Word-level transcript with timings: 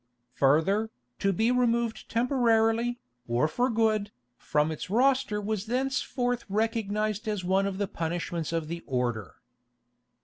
Further, 0.33 0.89
to 1.19 1.31
be 1.31 1.51
removed 1.51 2.09
temporarily, 2.09 2.99
or 3.27 3.47
for 3.47 3.69
good, 3.69 4.11
from 4.35 4.71
its 4.71 4.89
roster 4.89 5.39
was 5.39 5.67
thenceforth 5.67 6.43
recognised 6.49 7.27
as 7.27 7.43
one 7.43 7.67
of 7.67 7.77
the 7.77 7.87
punishments 7.87 8.51
of 8.51 8.67
the 8.67 8.81
order. 8.87 9.35